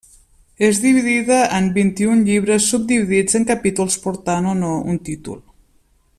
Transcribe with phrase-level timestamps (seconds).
[0.67, 5.41] És dividida en vint-i-un llibres subdividits en capítols portant o no un títol.